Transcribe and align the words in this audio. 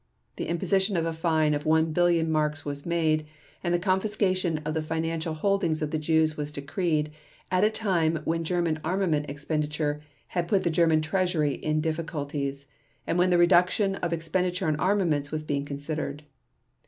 The 0.37 0.47
imposition 0.47 0.97
of 0.97 1.05
a 1.05 1.13
fine 1.13 1.53
of 1.53 1.63
one 1.63 1.93
billion 1.93 2.31
marks 2.31 2.65
was 2.65 2.87
made, 2.87 3.27
and 3.63 3.71
the 3.71 3.77
confiscation 3.77 4.57
of 4.65 4.73
the 4.73 4.81
financial 4.81 5.35
holdings 5.35 5.83
of 5.83 5.91
the 5.91 5.99
Jews 5.99 6.35
was 6.35 6.51
decreed, 6.51 7.15
at 7.51 7.63
a 7.63 7.69
time 7.69 8.19
when 8.25 8.43
German 8.43 8.79
armament 8.83 9.27
expenditure 9.29 10.01
had 10.29 10.47
put 10.47 10.63
the 10.63 10.71
German 10.71 11.03
treasury 11.03 11.53
in 11.53 11.81
difficulties, 11.81 12.65
and 13.05 13.19
when 13.19 13.29
the 13.29 13.37
reduction 13.37 13.93
of 13.97 14.11
expenditure 14.11 14.65
on 14.67 14.75
armaments 14.77 15.29
was 15.31 15.43
being 15.43 15.65
considered. 15.65 16.23